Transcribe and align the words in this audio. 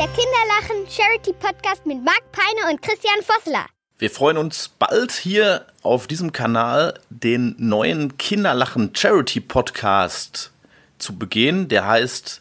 der 0.00 0.08
Kinderlachen 0.08 0.88
Charity 0.88 1.34
Podcast 1.34 1.84
mit 1.84 2.02
Marc 2.02 2.22
Peine 2.32 2.72
und 2.72 2.80
Christian 2.80 3.20
Vossler. 3.22 3.66
Wir 3.98 4.08
freuen 4.08 4.38
uns 4.38 4.70
bald 4.78 5.12
hier 5.12 5.66
auf 5.82 6.06
diesem 6.06 6.32
Kanal 6.32 6.98
den 7.10 7.54
neuen 7.58 8.16
Kinderlachen 8.16 8.92
Charity 8.96 9.40
Podcast 9.40 10.52
zu 10.96 11.18
begehen. 11.18 11.68
Der 11.68 11.86
heißt 11.86 12.40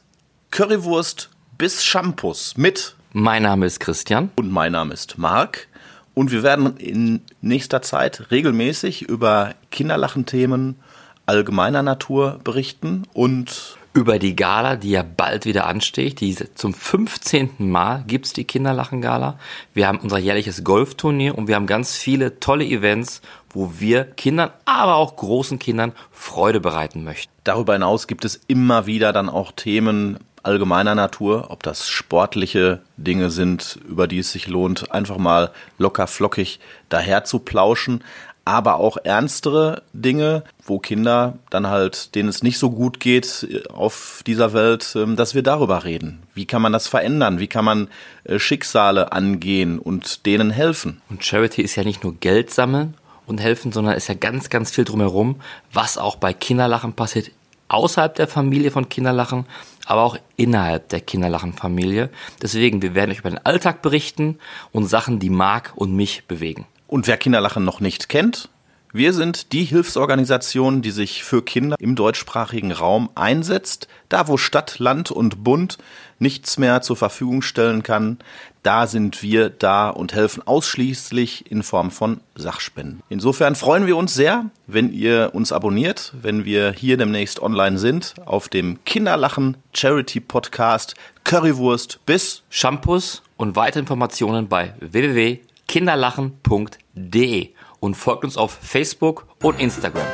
Currywurst 0.52 1.32
bis 1.57 1.84
Shampoos 1.84 2.55
mit. 2.55 2.95
Mein 3.11 3.43
Name 3.43 3.66
ist 3.66 3.82
Christian. 3.82 4.32
Und 4.38 4.54
mein 4.54 4.71
Name 4.71 4.94
ist 4.94 5.18
Marc. 5.18 5.68
Und 6.14 6.32
wir 6.32 6.44
werden 6.44 6.78
in 6.78 7.26
nächster 7.41 7.82
Zeit 7.82 8.32
regelmäßig 8.32 9.02
über 9.02 9.54
Kinderlachen-Themen 9.71 10.80
allgemeiner 11.26 11.84
Natur 11.84 12.39
berichten 12.41 13.04
und 13.12 13.78
über 14.00 14.18
die 14.18 14.36
Gala, 14.36 14.77
die 14.77 14.91
ja 14.91 15.04
bald 15.04 15.45
wieder 15.45 15.68
ansteht. 15.68 16.21
Die 16.21 16.34
zum 16.55 16.73
15. 16.73 17.55
Mal 17.58 18.05
gibt's 18.08 18.31
die 18.31 18.45
Kinderlachen-Gala. 18.45 19.38
Wir 19.73 19.88
haben 19.88 19.99
unser 19.99 20.17
jährliches 20.17 20.63
Golfturnier 20.63 21.38
und 21.38 21.49
wir 21.49 21.55
haben 21.55 21.67
ganz 21.67 21.98
viele 21.98 22.39
tolle 22.39 22.63
Events, 22.63 23.22
wo 23.49 23.73
wir 23.77 24.05
Kindern, 24.05 24.52
aber 24.63 24.95
auch 24.95 25.17
großen 25.17 25.59
Kindern 25.59 25.91
Freude 26.12 26.62
bereiten 26.62 27.03
möchten. 27.03 27.31
Darüber 27.44 27.73
hinaus 27.73 28.08
gibt 28.08 28.23
es 28.23 28.39
immer 28.48 28.85
wieder 28.85 29.12
dann 29.12 29.27
auch 29.27 29.52
Themen 29.52 30.20
allgemeiner 30.44 30.95
Natur, 30.95 31.47
ob 31.50 31.61
das 31.63 31.89
sportliche 31.89 32.81
Dinge 32.95 33.30
sind, 33.30 33.80
über 33.86 34.08
die 34.08 34.20
es 34.20 34.31
sich 34.31 34.47
lohnt, 34.47 34.91
einfach 34.91 35.17
mal 35.17 35.52
locker 35.77 36.08
flockig 36.08 36.61
daher 36.88 37.25
zu 37.25 37.39
plauschen, 37.39 38.02
aber 38.49 38.77
auch 38.77 38.98
ernstere 38.98 39.84
Dinge, 39.94 40.44
wo 40.66 40.80
Kinder 40.80 41.38
dann 41.52 41.67
halt, 41.67 42.16
denen 42.16 42.30
es 42.30 42.41
nicht 42.41 42.58
so 42.58 42.72
gut 42.72 42.99
geht 42.99 43.48
auf 43.72 44.23
dieser 44.25 44.53
Welt, 44.53 44.94
ähm, 44.95 45.16
dass 45.16 45.35
wir 45.35 45.44
darüber 45.44 45.84
reden. 45.84 46.23
Wie 46.34 46.48
kann 46.48 46.63
man 46.63 46.73
das 46.73 46.88
verändern? 46.88 47.38
Wie 47.38 47.48
kann 47.48 47.63
man 47.63 47.89
äh, 48.23 48.39
Schicksale 48.39 49.11
angehen 49.11 49.77
und 49.77 50.25
denen 50.25 50.50
helfen? 50.50 51.00
Und 51.11 51.23
Charity 51.23 51.61
ist 51.61 51.75
ja 51.75 51.83
nicht 51.83 52.03
nur 52.03 52.16
Geld 52.16 52.50
sammeln 52.50 52.95
und 53.27 53.39
helfen, 53.39 53.72
sondern 53.72 53.94
ist 53.94 54.09
ja 54.09 54.16
ganz, 54.16 54.50
ganz 54.50 54.72
viel 54.72 54.83
drumherum, 54.83 55.36
was 55.72 56.00
auch 56.00 56.16
bei 56.16 56.33
Kinderlachen 56.33 56.94
passiert, 56.94 57.30
außerhalb 57.67 58.16
der 58.16 58.27
Familie 58.27 58.72
von 58.72 58.89
Kinderlachen, 58.89 59.45
aber 59.86 60.02
auch 60.02 60.17
innerhalb 60.38 60.89
der 60.89 61.02
Kinderlachen-Familie. 61.02 62.09
Deswegen, 62.42 62.81
wir 62.81 62.95
werden 62.95 63.11
euch 63.11 63.20
über 63.20 63.30
den 63.30 63.45
Alltag 63.45 63.83
berichten 63.83 64.39
und 64.72 64.88
Sachen, 64.88 65.20
die 65.20 65.30
Marc 65.30 65.73
und 65.75 65.95
mich 65.95 66.23
bewegen. 66.25 66.66
Und 66.90 67.06
wer 67.06 67.18
Kinderlachen 67.18 67.64
noch 67.64 67.82
nicht 67.82 68.09
kennt, 68.09 68.50
wir 68.92 69.14
sind 69.14 69.54
die 69.54 69.66
Hilfsorganisation, 69.66 70.82
die 70.82 70.90
sich 70.90 71.23
für 71.23 71.44
Kinder 71.44 71.76
im 71.80 71.95
deutschsprachigen 71.95 72.72
Raum 72.72 73.12
einsetzt. 73.14 73.88
Da, 74.09 74.28
wo 74.28 74.38
Stadt, 74.38 74.80
Land 74.80 75.12
und 75.12 75.44
Bund 75.44 75.78
nichts 76.17 76.58
mehr 76.58 76.82
zur 76.82 76.95
Verfügung 76.95 77.44
stellen 77.44 77.84
kann, 77.84 78.17
da 78.64 78.88
sind 78.88 79.22
wir 79.22 79.52
da 79.52 79.90
und 79.92 80.14
helfen 80.14 80.42
ausschließlich 80.48 81.52
in 81.52 81.62
Form 81.62 81.92
von 81.92 82.22
Sachspenden. 82.34 83.04
Insofern 83.10 83.54
freuen 83.54 83.86
wir 83.86 83.95
uns 83.95 84.16
sehr, 84.16 84.45
wenn 84.66 84.92
ihr 84.92 85.30
uns 85.34 85.52
abonniert, 85.52 86.16
wenn 86.20 86.44
wir 86.44 86.72
hier 86.72 86.98
demnächst 86.98 87.40
online 87.40 87.78
sind 87.78 88.16
auf 88.26 88.50
dem 88.50 88.84
Kinderlachen 88.86 89.58
Charity 89.76 90.22
Podcast 90.22 90.95
Currywurst 91.23 92.00
bis 92.08 92.42
Shampoos 92.50 93.22
und 93.38 93.56
weitere 93.56 93.82
Informationen 93.82 94.48
bei 94.48 94.73
www 94.80 95.42
kinderlachen.de 95.70 97.53
und 97.80 97.95
folgt 97.95 98.25
uns 98.25 98.36
auf 98.38 98.52
Facebook 98.52 99.28
und 99.44 99.62
Instagram. 99.62 100.06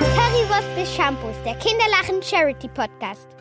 Currywurst 0.00 0.74
bis 0.74 0.94
Shampoos, 0.96 1.36
der 1.44 1.54
Kinderlachen 1.56 2.22
Charity 2.22 2.68
Podcast. 2.68 3.39